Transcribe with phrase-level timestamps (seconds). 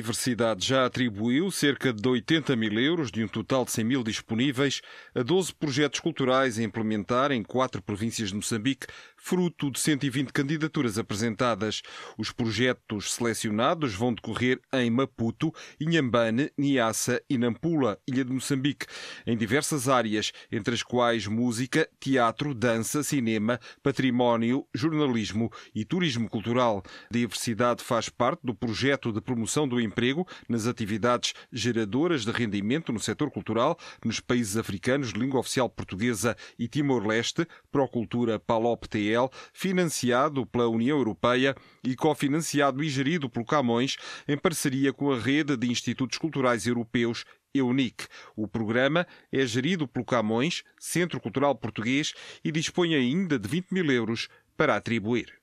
[0.00, 4.02] Programa Diversidade já atribuiu cerca de 80 mil euros, de um total de 100 mil
[4.02, 4.80] disponíveis,
[5.14, 8.86] a 12 projetos culturais a implementar em quatro províncias de Moçambique,
[9.20, 11.82] fruto de 120 candidaturas apresentadas.
[12.16, 18.86] Os projetos selecionados vão decorrer em Maputo, Inhambane, Niassa e Nampula, Ilha de Moçambique,
[19.26, 26.82] em diversas áreas, entre as quais música, teatro, dança, cinema, património, jornalismo e turismo cultural.
[27.10, 32.92] A diversidade faz parte do projeto de promoção do emprego nas atividades geradoras de rendimento
[32.92, 39.09] no setor cultural nos países africanos de língua oficial portuguesa e Timor-Leste, Procultura PALOP-TE
[39.52, 43.96] financiado pela União Europeia e cofinanciado e gerido pelo Camões,
[44.28, 48.06] em parceria com a Rede de Institutos Culturais Europeus EUNIC.
[48.36, 52.12] O programa é gerido pelo Camões, Centro Cultural Português,
[52.44, 55.39] e dispõe ainda de 20 mil euros para atribuir.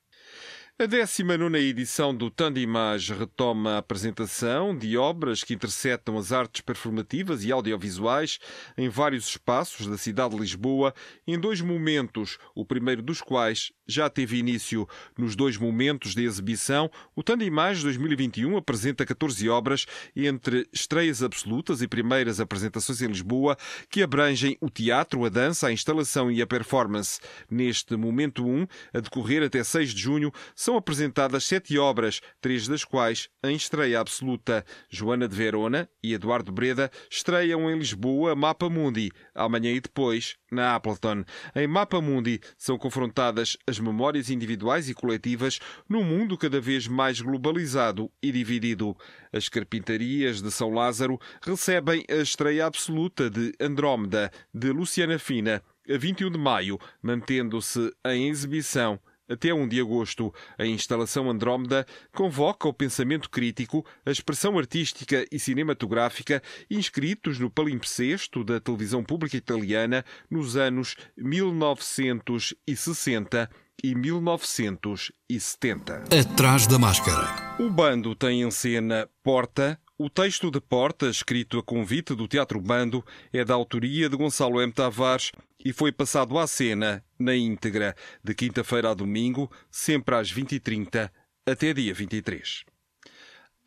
[0.79, 7.43] A 19 edição do Tandimage retoma a apresentação de obras que interceptam as artes performativas
[7.43, 8.37] e audiovisuais
[8.77, 10.93] em vários espaços da cidade de Lisboa,
[11.25, 14.87] em dois momentos, o primeiro dos quais já teve início.
[15.17, 21.87] Nos dois momentos de exibição, o Tandimage 2021 apresenta 14 obras entre estreias absolutas e
[21.87, 23.57] primeiras apresentações em Lisboa,
[23.89, 27.19] que abrangem o teatro, a dança, a instalação e a performance.
[27.49, 30.31] Neste momento 1, a decorrer até 6 de junho,
[30.67, 34.65] são apresentadas sete obras, três das quais em estreia absoluta.
[34.89, 40.75] Joana de Verona e Eduardo Breda estreiam em Lisboa Mapa Mundi, amanhã e depois na
[40.75, 41.23] Appleton.
[41.55, 45.57] Em Mapa Mundi são confrontadas as memórias individuais e coletivas
[45.87, 48.93] num mundo cada vez mais globalizado e dividido.
[49.31, 55.97] As carpintarias de São Lázaro recebem a estreia absoluta de Andrómeda, de Luciana Fina, a
[55.97, 62.73] 21 de maio, mantendo-se em exibição até 1 de agosto, a instalação Andrómeda convoca o
[62.73, 70.55] pensamento crítico, a expressão artística e cinematográfica inscritos no palimpsesto da televisão pública italiana nos
[70.55, 73.49] anos 1960
[73.83, 76.03] e 1970.
[76.19, 77.57] Atrás da máscara.
[77.59, 82.61] O bando tem em cena Porta, o texto de Porta, escrito a convite do Teatro
[82.61, 83.03] Bando,
[83.33, 84.71] é da autoria de Gonçalo M.
[84.71, 85.31] Tavares
[85.65, 91.09] e foi passado à cena, na íntegra, de quinta-feira a domingo, sempre às 20h30,
[91.47, 92.63] até dia 23.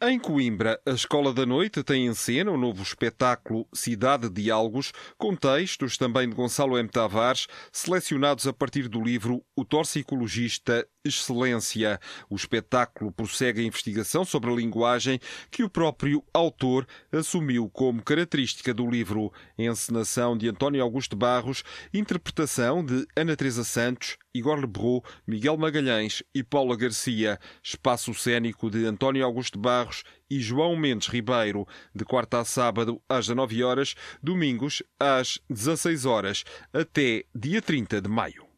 [0.02, 4.92] Em Coimbra, a Escola da Noite tem em cena o novo espetáculo Cidade de Diálogos,
[5.18, 6.88] com textos também de Gonçalo M.
[6.88, 11.98] Tavares, selecionados a partir do livro O Torcicologista Excelência.
[12.28, 15.18] O espetáculo prossegue a investigação sobre a linguagem
[15.50, 19.32] que o próprio autor assumiu como característica do livro.
[19.56, 26.42] Encenação de António Augusto Barros, interpretação de Ana Teresa Santos, Igor Lebrou, Miguel Magalhães e
[26.42, 27.40] Paula Garcia.
[27.62, 33.26] Espaço cênico de António Augusto Barros e João Mendes Ribeiro, de quarta a sábado às
[33.26, 36.44] 19 horas, domingos às 16 horas,
[36.74, 38.49] até dia 30 de maio.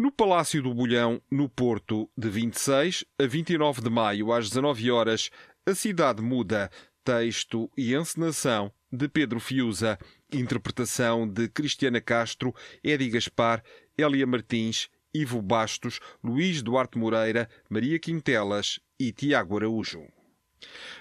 [0.00, 5.28] No Palácio do Bolhão, no Porto, de 26 a 29 de maio, às 19 horas,
[5.66, 6.70] a cidade muda.
[7.04, 9.98] Texto e encenação de Pedro Fiuza.
[10.32, 13.62] Interpretação de Cristiana Castro, Edi Gaspar,
[13.94, 20.06] Elia Martins, Ivo Bastos, Luís Duarte Moreira, Maria Quintelas e Tiago Araújo.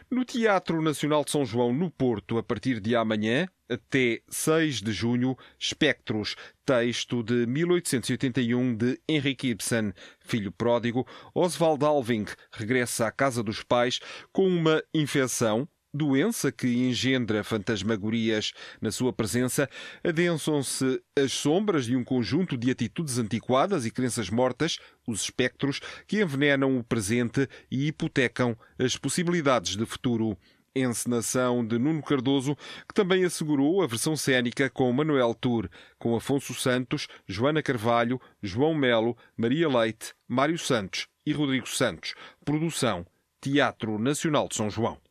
[0.09, 4.91] No Teatro Nacional de São João, no Porto, a partir de amanhã, até 6 de
[4.91, 9.93] junho, Espectros, texto de 1881 de Henrique Ibsen.
[10.19, 13.99] Filho pródigo, Oswald Alving regressa à casa dos pais
[14.31, 18.53] com uma infecção doença que engendra fantasmagorias.
[18.81, 19.69] Na sua presença,
[20.03, 24.77] adensam-se as sombras de um conjunto de atitudes antiquadas e crenças mortas,
[25.07, 30.37] os espectros, que envenenam o presente e hipotecam as possibilidades de futuro.
[30.75, 32.55] Encenação de Nuno Cardoso,
[32.87, 38.75] que também assegurou a versão cênica com Manuel Tour, com Afonso Santos, Joana Carvalho, João
[38.75, 42.13] Melo, Maria Leite, Mário Santos e Rodrigo Santos.
[42.45, 43.05] Produção
[43.41, 45.08] Teatro Nacional de São João.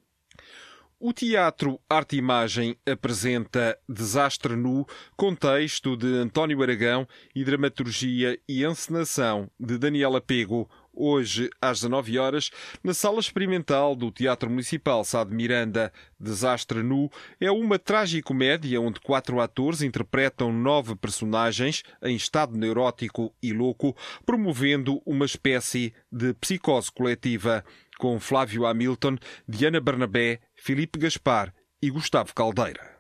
[1.01, 4.85] O Teatro Arte e Imagem apresenta Desastre Nu,
[5.17, 12.51] contexto de António Aragão e dramaturgia e encenação de Daniela Pego, hoje às 19 horas,
[12.83, 15.93] na Sala Experimental do Teatro Municipal Sá de Miranda.
[16.19, 17.09] Desastre Nu
[17.41, 23.97] é uma tragicomédia onde quatro atores interpretam nove personagens em estado neurótico e louco,
[24.27, 27.65] promovendo uma espécie de psicose coletiva
[27.99, 31.53] com Flávio Hamilton, Diana Bernabé, Filipe Gaspar
[31.83, 32.97] e Gustavo Caldeira.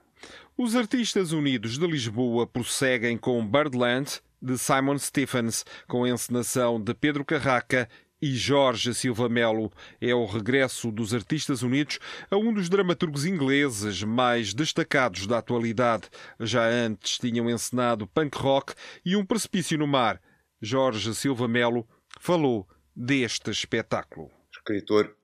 [0.56, 6.93] Os Artistas Unidos de Lisboa prosseguem com Birdland, de Simon Stephens, com a encenação de
[6.95, 7.89] Pedro Carraca
[8.21, 9.73] e Jorge Silva Melo.
[10.00, 16.09] É o regresso dos Artistas Unidos a um dos dramaturgos ingleses mais destacados da atualidade.
[16.41, 18.75] Já antes tinham encenado punk rock
[19.05, 20.21] e Um Precipício no Mar.
[20.61, 21.87] Jorge Silva Melo
[22.19, 22.67] falou
[22.97, 24.38] deste espetáculo
[24.69, 25.17] escritor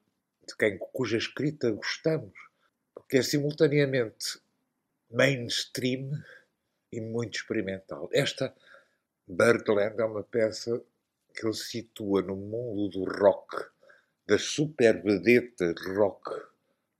[0.46, 2.32] de quem, cuja escrita gostamos,
[2.94, 4.40] porque é simultaneamente
[5.10, 6.10] mainstream
[6.90, 8.08] e muito experimental.
[8.12, 8.54] Esta
[9.28, 10.82] Birdland é uma peça
[11.34, 13.66] que ele situa no mundo do rock,
[14.26, 16.30] das super vedetas rock,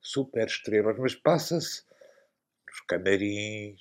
[0.01, 1.83] super estrelas, mas passa-se
[2.69, 3.81] nos camarins,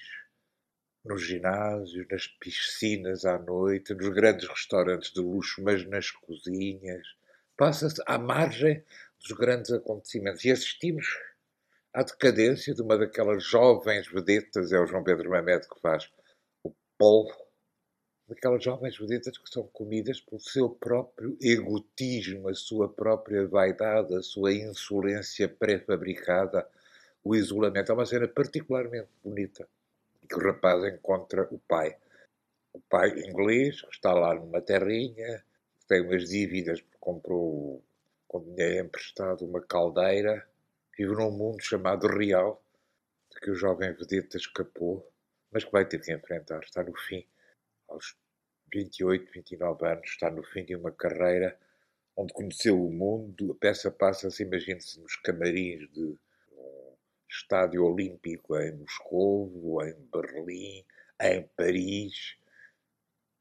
[1.04, 7.06] nos ginásios, nas piscinas à noite, nos grandes restaurantes de luxo, mas nas cozinhas
[7.58, 8.84] passa-se à margem
[9.20, 10.44] dos grandes acontecimentos.
[10.46, 11.20] E assistimos
[11.94, 16.10] à decadência de uma daquelas jovens vedetas, é o João Pedro Mamed que faz
[16.64, 17.32] o Paul,
[18.28, 24.22] daquelas jovens vedetas que são comidas pelo seu próprio egotismo, a sua própria vaidade, a
[24.22, 26.68] sua insolência pré-fabricada,
[27.24, 27.92] o isolamento.
[27.92, 29.68] É uma cena particularmente bonita
[30.28, 31.96] que o rapaz encontra o pai.
[32.74, 35.44] O pai inglês, que está lá numa terrinha,
[35.94, 37.86] tem umas dívidas porque comprou
[38.28, 40.44] com dinheiro emprestado uma caldeira,
[40.98, 42.66] vive num mundo chamado real,
[43.32, 45.08] de que o jovem vedeta escapou,
[45.52, 46.64] mas que vai ter que enfrentar.
[46.64, 47.28] Está no fim,
[47.88, 48.18] aos
[48.74, 51.56] 28, 29 anos, está no fim de uma carreira
[52.18, 53.52] onde conheceu o mundo.
[53.52, 56.18] A peça passa-se, imagine-se, nos camarins de
[56.54, 56.96] um
[57.30, 60.84] estádio olímpico em Moscou, em Berlim,
[61.22, 62.36] em Paris.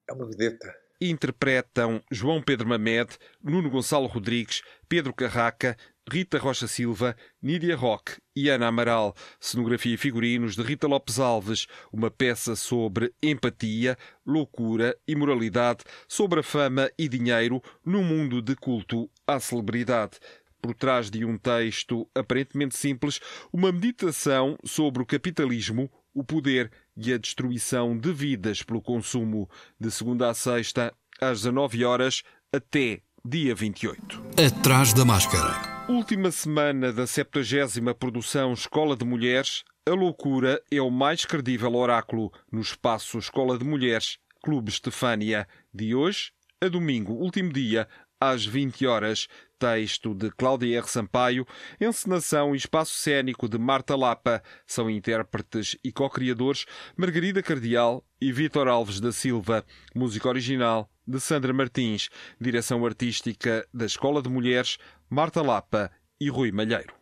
[0.06, 5.76] É uma vedeta interpretam João Pedro Mamed, Nuno Gonçalo Rodrigues, Pedro Carraca,
[6.10, 9.14] Rita Rocha Silva, Nídia Roque e Ana Amaral.
[9.40, 13.96] Cenografia e figurinos de Rita Lopes Alves, uma peça sobre empatia,
[14.26, 20.19] loucura e moralidade, sobre a fama e dinheiro num mundo de culto à celebridade
[20.62, 23.19] por trás de um texto aparentemente simples,
[23.52, 29.49] uma meditação sobre o capitalismo, o poder e a destruição de vidas pelo consumo,
[29.81, 32.23] de segunda a sexta, às 19 horas
[32.53, 34.23] até dia 28.
[34.47, 35.87] Atrás da máscara.
[35.88, 42.32] Última semana da 70 produção Escola de Mulheres, a loucura é o mais credível oráculo
[42.50, 46.32] no espaço Escola de Mulheres, Clube Estefânia, de hoje
[46.62, 47.88] a domingo, último dia,
[48.22, 49.26] às 20 horas.
[49.58, 50.88] Texto de Cláudia R.
[50.88, 51.46] Sampaio,
[51.80, 54.42] encenação e espaço cênico de Marta Lapa.
[54.66, 56.66] São intérpretes e co-criadores
[56.96, 59.64] Margarida Cardial e Vítor Alves da Silva.
[59.94, 62.08] Música original de Sandra Martins.
[62.40, 64.78] Direção artística da Escola de Mulheres,
[65.10, 65.90] Marta Lapa
[66.20, 67.01] e Rui Malheiro.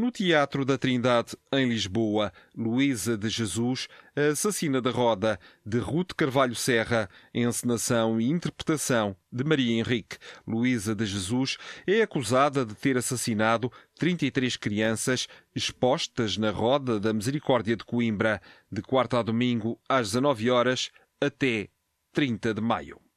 [0.00, 6.12] No Teatro da Trindade, em Lisboa, Luísa de Jesus, a Assassina da Roda, de Ruth
[6.16, 10.16] Carvalho Serra, encenação e interpretação de Maria Henrique.
[10.46, 17.76] Luísa de Jesus é acusada de ter assassinado 33 crianças expostas na Roda da Misericórdia
[17.76, 18.40] de Coimbra,
[18.70, 21.70] de quarta a domingo, às 19 horas, até
[22.12, 23.07] 30 de maio.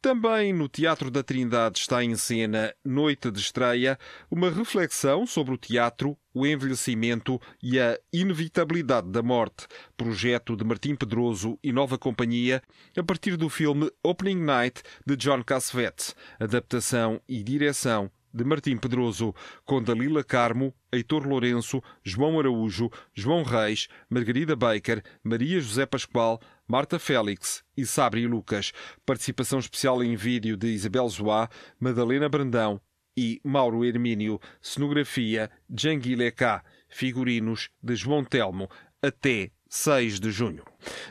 [0.00, 3.98] Também no Teatro da Trindade está em cena Noite de Estreia,
[4.30, 10.94] uma reflexão sobre o teatro, o envelhecimento e a inevitabilidade da morte, projeto de Martim
[10.94, 12.62] Pedroso e Nova Companhia,
[12.96, 19.34] a partir do filme Opening Night de John Cassavetes, adaptação e direção de Martim Pedroso,
[19.64, 26.38] com Dalila Carmo, Heitor Lourenço, João Araújo, João Reis, Margarida Baker, Maria José Pascoal,
[26.68, 28.72] Marta Félix e Sabri Lucas.
[29.06, 31.48] Participação especial em vídeo de Isabel Zoá,
[31.80, 32.80] Madalena Brandão
[33.16, 34.38] e Mauro Hermínio.
[34.60, 36.62] Cenografia Janguile K.
[36.88, 38.68] Figurinos de João Telmo.
[39.00, 40.62] Até 6 de junho.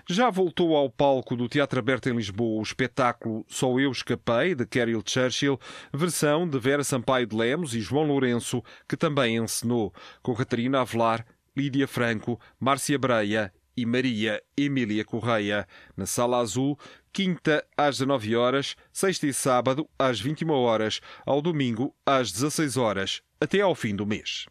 [0.10, 4.66] Já voltou ao palco do Teatro Aberto em Lisboa o espetáculo Só Eu Escapei, de
[4.66, 5.60] Carol Churchill,
[5.94, 11.26] versão de Vera Sampaio de Lemos e João Lourenço, que também encenou, com Catarina Avelar,
[11.56, 16.80] Lídia Franco, Márcia Breia e Maria Emília Correia, na Sala Azul,
[17.12, 23.22] quinta às 19 horas, sexta e sábado às 21 horas, ao domingo às 16 horas,
[23.40, 24.46] até ao fim do mês.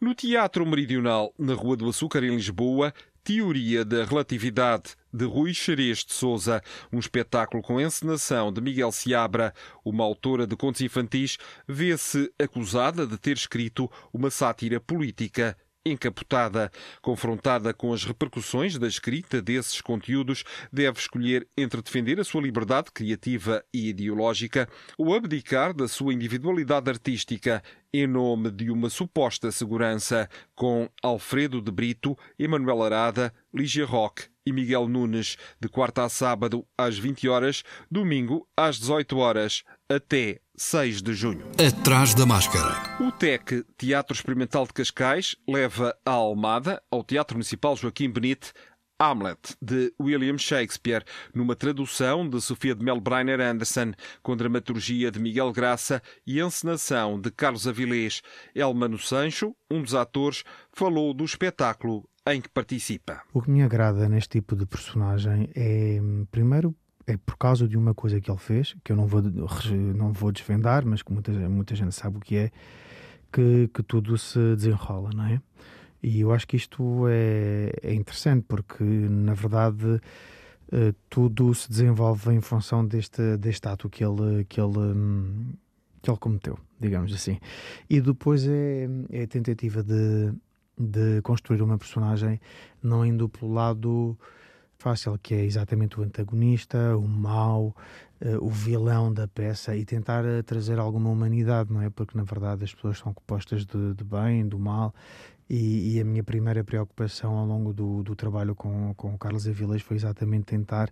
[0.00, 2.92] No Teatro Meridional, na Rua do Açúcar, em Lisboa,
[3.24, 6.60] Teoria da Relatividade, de Rui Xerez de Souza,
[6.92, 9.54] um espetáculo com encenação de Miguel Seabra,
[9.84, 11.38] uma autora de contos infantis,
[11.68, 16.70] vê-se acusada de ter escrito uma sátira política encapotada.
[17.00, 22.90] Confrontada com as repercussões da escrita desses conteúdos, deve escolher entre defender a sua liberdade
[22.92, 30.28] criativa e ideológica ou abdicar da sua individualidade artística em nome de uma suposta segurança,
[30.54, 36.66] com Alfredo de Brito, Emanuel Arada, Lígia Roque e Miguel Nunes, de quarta a sábado
[36.76, 41.46] às 20 horas, domingo às 18 horas, até 6 de junho.
[41.58, 42.96] Atrás da máscara.
[43.00, 48.52] O TEC, Teatro Experimental de Cascais, leva a Almada, ao Teatro Municipal Joaquim Benite,
[49.02, 51.02] Hamlet, de William Shakespeare,
[51.34, 57.28] numa tradução de Sofia de Melbreiner Anderson, com dramaturgia de Miguel Graça e encenação de
[57.32, 58.22] Carlos Avilés.
[58.54, 63.22] Elmano Sancho, um dos atores, falou do espetáculo em que participa.
[63.34, 66.72] O que me agrada neste tipo de personagem é, primeiro,
[67.04, 70.30] é por causa de uma coisa que ele fez, que eu não vou, não vou
[70.30, 72.52] desvendar, mas que muita, muita gente sabe o que é,
[73.32, 75.42] que, que tudo se desenrola, não é?
[76.02, 82.32] E eu acho que isto é, é interessante porque, na verdade, uh, tudo se desenvolve
[82.32, 85.52] em função deste, deste ato que ele, que, ele, um,
[86.02, 87.38] que ele cometeu, digamos assim.
[87.88, 90.32] E depois é, é a tentativa de,
[90.76, 92.40] de construir uma personagem
[92.82, 94.18] não indo pelo lado
[94.82, 97.76] fácil, que é exatamente o antagonista, o mau,
[98.20, 101.88] uh, o vilão da peça e tentar uh, trazer alguma humanidade, não é?
[101.88, 104.92] Porque na verdade as pessoas são compostas de, de bem, do mal
[105.52, 109.46] e, e, a minha primeira preocupação ao longo do, do trabalho com, com o Carlos
[109.46, 110.90] Avilés foi exatamente tentar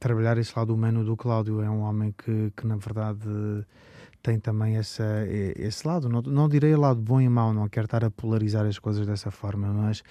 [0.00, 1.60] trabalhar esse lado humano do Cláudio.
[1.60, 3.28] É um homem que, que na verdade
[4.22, 6.08] tem também essa, esse lado.
[6.08, 9.30] Não, não direi lado bom e mau, não quero estar a polarizar as coisas dessa
[9.30, 10.02] forma, mas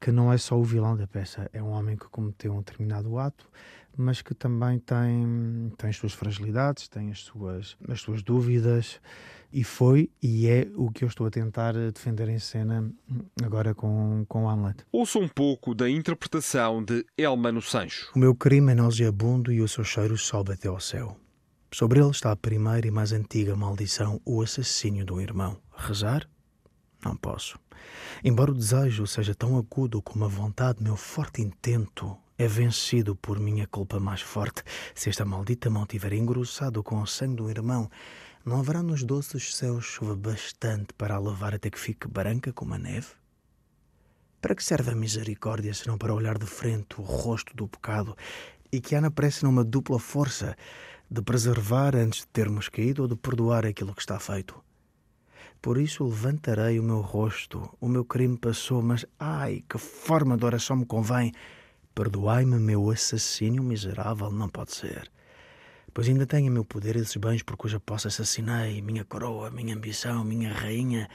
[0.00, 3.18] que não é só o vilão da peça, é um homem que cometeu um determinado
[3.18, 3.48] ato,
[3.96, 9.00] mas que também tem, tem as suas fragilidades, tem as suas, as suas dúvidas
[9.52, 12.90] e foi e é o que eu estou a tentar defender em cena
[13.42, 14.84] agora com, com Hamlet.
[14.90, 18.10] Ouça um pouco da interpretação de Elmano Sancho.
[18.14, 21.16] O meu crime é nauseabundo e o seu cheiro sobe até ao céu.
[21.70, 25.58] Sobre ele está a primeira e mais antiga maldição, o assassínio do irmão.
[25.74, 26.28] Rezar?
[27.04, 27.58] Não posso.
[28.22, 33.38] Embora o desejo seja tão agudo como a vontade, meu forte intento é vencido por
[33.38, 34.62] minha culpa mais forte.
[34.94, 37.90] Se esta maldita mão tiver engrossado com o sangue do irmão,
[38.44, 42.74] não haverá nos doces céus chuva bastante para a levar até que fique branca como
[42.74, 43.08] a neve?
[44.40, 48.16] Para que serve a misericórdia se não para olhar de frente o rosto do pecado
[48.72, 50.56] e que há na prece numa dupla força
[51.08, 54.60] de preservar antes de termos caído ou de perdoar aquilo que está feito?
[55.60, 57.72] Por isso levantarei o meu rosto.
[57.80, 61.32] O meu crime passou, mas ai, que forma de oração me convém.
[61.94, 65.10] Perdoai-me, meu assassínio miserável, não pode ser
[65.94, 69.74] pois ainda tenho em meu poder esses bens por cuja posse assassinei, minha coroa, minha
[69.74, 71.08] ambição, minha rainha.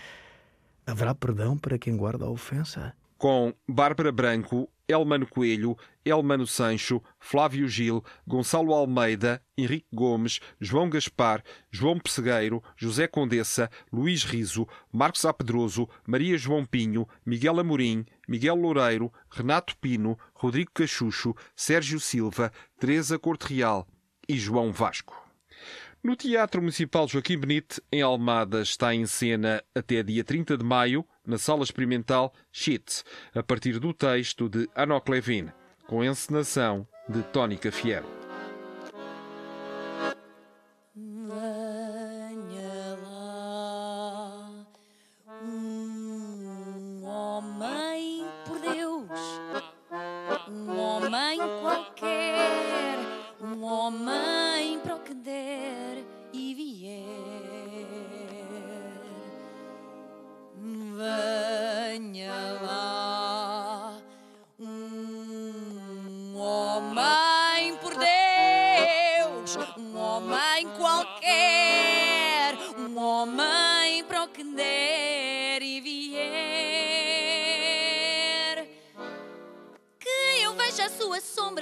[0.85, 2.93] Haverá perdão para quem guarda a ofensa?
[3.17, 11.43] Com Bárbara Branco, Elmano Coelho, Elmano Sancho, Flávio Gil, Gonçalo Almeida, Henrique Gomes, João Gaspar,
[11.71, 19.11] João Pessegueiro, José Condessa, Luís Riso, Marcos Apedroso, Maria João Pinho, Miguel Amorim, Miguel Loureiro,
[19.29, 23.87] Renato Pino, Rodrigo Cachucho, Sérgio Silva, Teresa Corte Real,
[24.27, 25.25] e João Vasco.
[26.03, 31.05] No Teatro Municipal Joaquim Benite, em Almada, está em cena até dia 30 de maio,
[31.25, 33.03] na Sala Experimental Shit,
[33.33, 35.49] a partir do texto de Anok Levin,
[35.87, 37.71] com encenação de Tónica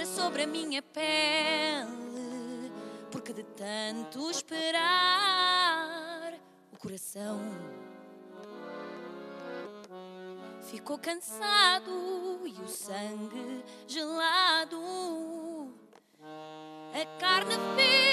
[0.03, 0.15] Fiero.
[0.15, 2.71] sobre a minha pele,
[3.11, 4.83] porque de tanto esperar
[6.73, 7.39] o coração
[10.69, 14.81] ficou cansado e o sangue gelado.
[16.93, 18.04] A carne firme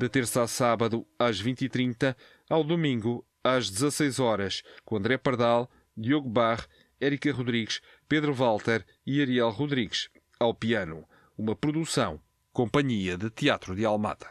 [0.00, 2.16] da terça a sábado às 20h30,
[2.48, 6.64] ao domingo às 16 horas, com André Pardal, Diogo Barre,
[6.98, 11.06] Érica Rodrigues, Pedro Walter e Ariel Rodrigues, ao piano.
[11.36, 12.18] Uma produção
[12.50, 14.26] Companhia de Teatro de Almada.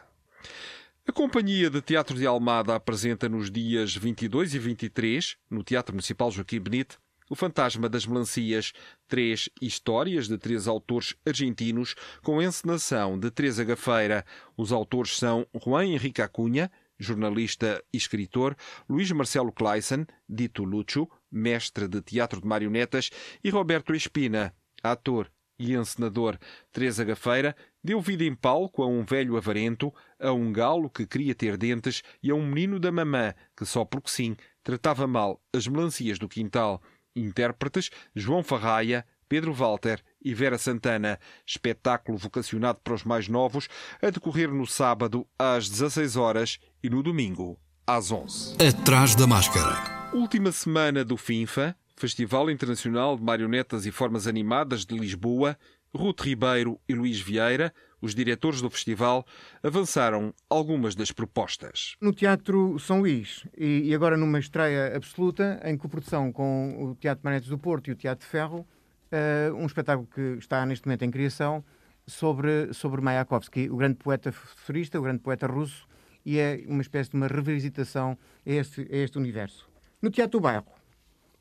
[1.06, 6.32] A Companhia de Teatro de Almada apresenta nos dias 22 e 23, no Teatro Municipal
[6.32, 6.98] Joaquim Benite,
[7.30, 8.72] o Fantasma das Melancias,
[9.06, 14.26] três histórias de três autores argentinos com encenação de Teresa Gafeira.
[14.56, 18.56] Os autores são Juan Henrique Acunha, jornalista e escritor,
[18.88, 23.10] Luís Marcelo Clayson, dito Lucho, mestre de teatro de marionetas,
[23.42, 26.36] e Roberto Espina, ator e encenador.
[26.72, 31.34] Teresa Gafeira deu vida em palco a um velho avarento, a um galo que queria
[31.34, 35.68] ter dentes e a um menino da mamã que só porque sim tratava mal as
[35.68, 36.82] melancias do quintal.
[37.14, 41.18] Intérpretes João Farraia, Pedro Walter e Vera Santana.
[41.46, 43.68] Espetáculo vocacionado para os mais novos,
[44.02, 48.56] a decorrer no sábado às 16 horas e no domingo às 11.
[48.62, 50.10] Atrás da máscara.
[50.12, 55.56] Última semana do FINFA, Festival Internacional de Marionetas e Formas Animadas de Lisboa,
[55.94, 59.26] Ruth Ribeiro e Luís Vieira, os diretores do festival,
[59.62, 61.96] avançaram algumas das propostas.
[62.00, 67.48] No Teatro São Luís e agora numa estreia absoluta, em coprodução com o Teatro Manetes
[67.48, 68.66] do Porto e o Teatro de Ferro,
[69.10, 71.64] uh, um espetáculo que está neste momento em criação
[72.06, 75.86] sobre, sobre Mayakovsky, o grande poeta futurista, o grande poeta russo,
[76.24, 79.68] e é uma espécie de uma revisitação a este, a este universo.
[80.02, 80.66] No Teatro do Bairro,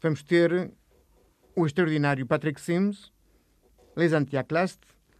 [0.01, 0.72] vamos ter
[1.56, 3.12] o extraordinário Patrick Sims,
[3.96, 4.80] Les Antiaclast,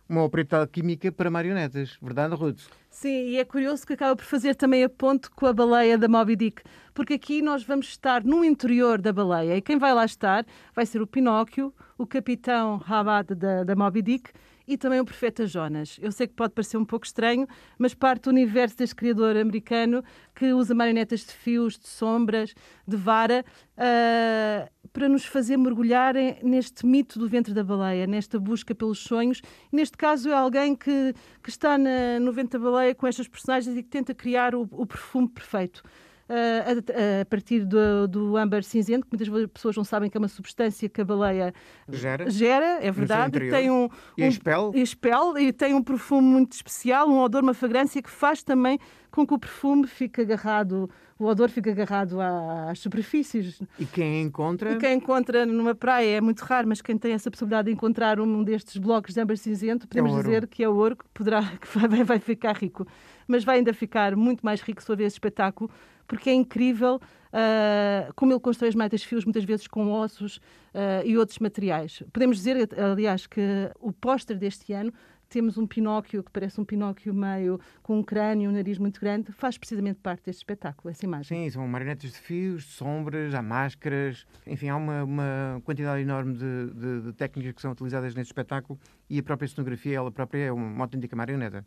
[0.10, 2.62] uma opereta química para marionetas, verdade, Ruth?
[2.90, 6.08] Sim, e é curioso que acaba por fazer também a ponte com a baleia da
[6.08, 10.04] Moby Dick, porque aqui nós vamos estar no interior da baleia e quem vai lá
[10.04, 10.44] estar
[10.76, 14.32] vai ser o Pinóquio, o capitão Rabat da, da Moby Dick
[14.70, 15.98] e também o profeta Jonas.
[16.00, 17.48] Eu sei que pode parecer um pouco estranho,
[17.78, 20.04] mas parte do universo deste criador americano
[20.36, 22.54] que usa marionetas de fios, de sombras,
[22.88, 28.76] de vara, uh, para nos fazer mergulhar neste mito do ventre da baleia, nesta busca
[28.76, 29.42] pelos sonhos.
[29.72, 33.78] Neste caso é alguém que, que está na, no ventre da baleia com estas personagens
[33.78, 35.84] e que tenta criar o, o perfume perfeito
[36.30, 40.28] a, a, partir do, do âmbar cinzento, que muitas pessoas não sabem que é uma
[40.28, 41.54] substância que a baleia
[41.90, 43.50] gera, gera é verdade.
[43.50, 44.72] Tem um, e, um, expel.
[44.76, 48.80] e expel e tem um perfume muito especial, um odor, uma fragrância que faz também
[49.20, 53.62] com que o perfume fique agarrado, o odor fique agarrado às superfícies.
[53.78, 54.72] E quem encontra?
[54.72, 58.20] E quem encontra numa praia é muito raro, mas quem tem essa possibilidade de encontrar
[58.20, 61.68] um destes blocos de âmbar cinzento, podemos é dizer que é ouro que poderá que
[61.78, 62.88] vai, vai ficar rico.
[63.28, 65.70] Mas vai ainda ficar muito mais rico se for ver esse espetáculo,
[66.08, 71.06] porque é incrível uh, como ele constrói as de fios, muitas vezes com ossos uh,
[71.06, 72.04] e outros materiais.
[72.12, 73.42] Podemos dizer, aliás, que
[73.80, 74.94] o póster deste ano
[75.30, 79.32] temos um Pinóquio que parece um Pinóquio meio com um crânio, um nariz muito grande,
[79.32, 81.46] faz precisamente parte deste espetáculo, essa imagem.
[81.46, 86.74] Sim, são marionetes de fios, sombras, há máscaras, enfim, há uma, uma quantidade enorme de,
[86.74, 90.52] de, de, técnicas que são utilizadas neste espetáculo e a própria cenografia, ela própria é
[90.52, 91.66] uma autêntica marioneta.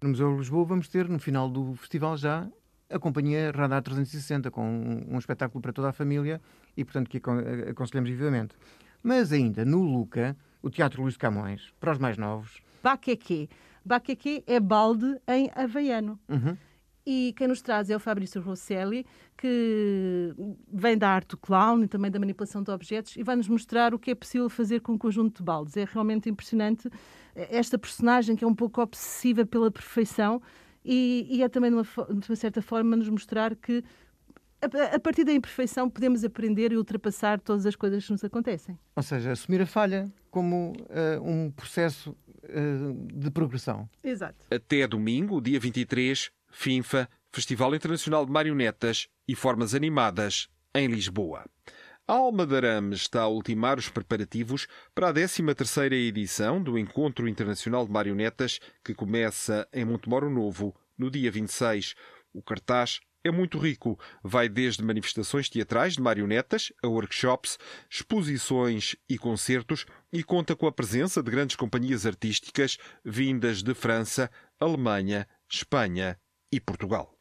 [0.00, 2.48] No Museu de Lisboa vamos ter, no final do festival já,
[2.88, 6.40] a companhia Radar 360, com um, um espetáculo para toda a família
[6.76, 7.20] e, portanto, que
[7.68, 8.54] aconselhamos vivamente.
[9.02, 12.62] Mas ainda, no Luca, o Teatro Luís de Camões, para os mais novos...
[12.82, 13.48] Baqueque.
[13.84, 16.18] Baqueque é balde em havaiano.
[16.28, 16.56] Uhum.
[17.06, 20.34] E quem nos traz é o Fabrício Rosselli, que
[20.72, 23.98] vem da arte do clown e também da manipulação de objetos e vai-nos mostrar o
[23.98, 25.76] que é possível fazer com um conjunto de baldes.
[25.76, 26.88] É realmente impressionante
[27.34, 30.42] esta personagem que é um pouco obsessiva pela perfeição
[30.84, 33.82] e, e é também, de uma, de uma, certa forma, nos mostrar que
[34.60, 38.78] a, a, partir da imperfeição podemos aprender e ultrapassar todas as coisas que nos acontecem.
[38.94, 43.88] Ou seja, assumir a falha como uh, um processo uh, de progressão.
[44.02, 44.44] Exato.
[44.50, 51.44] Até domingo, dia 23, FINFA, Festival Internacional de Marionetas e Formas Animadas, em Lisboa.
[52.06, 57.28] A Alma de Arame está a ultimar os preparativos para a 13ª edição do Encontro
[57.28, 61.94] Internacional de Marionetas, que começa em Montemoro Novo, no dia 26.
[62.32, 63.98] O cartaz é muito rico.
[64.22, 67.58] Vai desde manifestações teatrais de marionetas a workshops,
[67.90, 74.30] exposições e concertos e conta com a presença de grandes companhias artísticas vindas de França,
[74.58, 76.18] Alemanha, Espanha
[76.52, 77.19] e Portugal.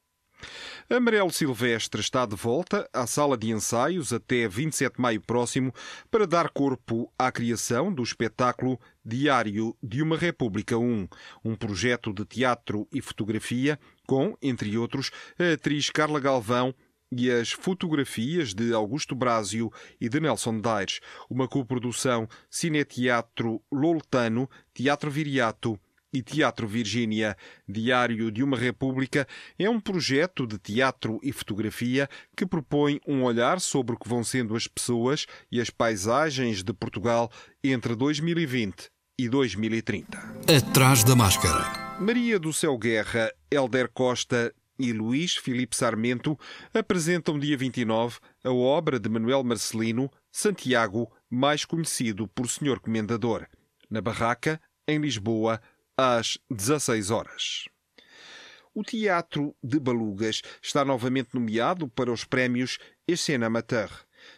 [0.89, 5.73] Amarelo Silvestre está de volta à sala de ensaios até 27 de maio próximo
[6.10, 11.08] para dar corpo à criação do espetáculo Diário de uma República 1,
[11.45, 16.73] um projeto de teatro e fotografia com, entre outros, a atriz Carla Galvão
[17.12, 20.99] e as fotografias de Augusto Brásio e de Nelson Daires,
[21.30, 25.80] uma coprodução Cineteatro Loltano, Teatro Viriato
[26.13, 32.45] e Teatro Virgínia, Diário de uma República, é um projeto de teatro e fotografia que
[32.45, 37.31] propõe um olhar sobre o que vão sendo as pessoas e as paisagens de Portugal
[37.63, 40.17] entre 2020 e 2030.
[40.47, 41.97] Atrás da máscara.
[41.99, 46.39] Maria do Céu Guerra, Helder Costa e Luís Filipe Sarmento
[46.73, 53.45] apresentam dia 29 a obra de Manuel Marcelino, Santiago, mais conhecido por Senhor Comendador,
[53.89, 55.61] na Barraca, em Lisboa,
[56.01, 57.65] às 16 horas.
[58.73, 63.91] O Teatro de Balugas está novamente nomeado para os prémios Escena Amateur.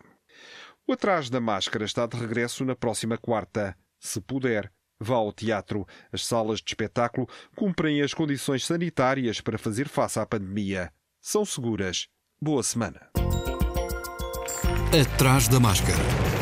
[0.86, 3.76] O Atrás da Máscara está de regresso na próxima quarta.
[3.98, 5.84] Se puder, vá ao teatro.
[6.12, 10.92] As salas de espetáculo cumprem as condições sanitárias para fazer face à pandemia.
[11.20, 12.08] São seguras.
[12.40, 13.10] Boa semana.
[14.92, 16.35] Atrás da máscara.